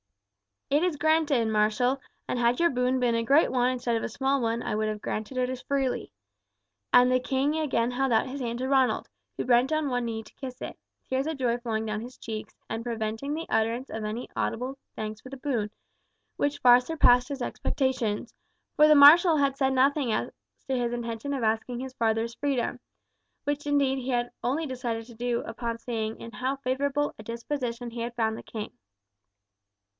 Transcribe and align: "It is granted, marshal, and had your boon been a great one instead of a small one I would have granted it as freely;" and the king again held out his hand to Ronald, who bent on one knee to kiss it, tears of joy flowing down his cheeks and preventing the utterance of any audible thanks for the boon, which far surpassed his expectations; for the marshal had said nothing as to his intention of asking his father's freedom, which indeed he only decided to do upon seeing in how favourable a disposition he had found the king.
"It 0.71 0.83
is 0.83 0.95
granted, 0.95 1.47
marshal, 1.49 1.99
and 2.27 2.39
had 2.39 2.59
your 2.59 2.69
boon 2.71 2.99
been 2.99 3.13
a 3.13 3.21
great 3.23 3.51
one 3.51 3.69
instead 3.69 3.95
of 3.97 4.01
a 4.03 4.09
small 4.09 4.41
one 4.41 4.63
I 4.63 4.73
would 4.73 4.87
have 4.87 5.01
granted 5.01 5.37
it 5.37 5.47
as 5.47 5.61
freely;" 5.61 6.11
and 6.91 7.11
the 7.11 7.19
king 7.19 7.55
again 7.59 7.91
held 7.91 8.11
out 8.13 8.25
his 8.25 8.39
hand 8.39 8.59
to 8.59 8.67
Ronald, 8.69 9.09
who 9.37 9.45
bent 9.45 9.71
on 9.71 9.89
one 9.89 10.05
knee 10.05 10.23
to 10.23 10.33
kiss 10.33 10.59
it, 10.59 10.79
tears 11.07 11.27
of 11.27 11.37
joy 11.37 11.57
flowing 11.59 11.85
down 11.85 12.01
his 12.01 12.17
cheeks 12.17 12.55
and 12.67 12.83
preventing 12.85 13.33
the 13.35 13.45
utterance 13.47 13.91
of 13.91 14.03
any 14.03 14.27
audible 14.35 14.79
thanks 14.95 15.21
for 15.21 15.29
the 15.29 15.37
boon, 15.37 15.69
which 16.35 16.59
far 16.59 16.79
surpassed 16.79 17.27
his 17.27 17.41
expectations; 17.43 18.33
for 18.77 18.87
the 18.87 18.95
marshal 18.95 19.37
had 19.37 19.55
said 19.55 19.73
nothing 19.73 20.11
as 20.11 20.31
to 20.67 20.75
his 20.75 20.93
intention 20.93 21.31
of 21.33 21.43
asking 21.43 21.79
his 21.79 21.93
father's 21.93 22.33
freedom, 22.33 22.79
which 23.43 23.67
indeed 23.67 23.99
he 23.99 24.19
only 24.43 24.65
decided 24.65 25.05
to 25.05 25.13
do 25.13 25.41
upon 25.41 25.77
seeing 25.77 26.17
in 26.19 26.31
how 26.31 26.55
favourable 26.55 27.13
a 27.19 27.23
disposition 27.23 27.91
he 27.91 27.99
had 28.01 28.15
found 28.15 28.35
the 28.35 28.41
king. 28.41 28.71